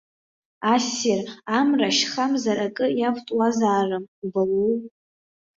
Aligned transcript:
Ассир, 0.73 1.19
амра 1.57 1.89
шьхамзар 1.97 2.57
акы 2.65 2.85
иавҵуазаарым 2.99 4.05
убауоу! 4.23 4.75